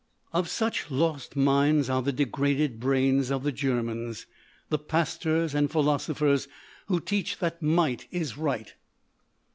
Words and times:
"Of 0.33 0.49
such 0.49 0.89
lost 0.89 1.35
minds 1.35 1.87
are 1.87 2.01
the 2.01 2.11
degraded 2.11 2.79
brains 2.79 3.29
of 3.29 3.43
the 3.43 3.51
Germans—the 3.51 4.79
pastors 4.79 5.53
and 5.53 5.69
philosophers 5.69 6.47
who 6.87 6.99
teach 6.99 7.37
that 7.37 7.61
might 7.61 8.07
is 8.09 8.35
right. 8.35 8.73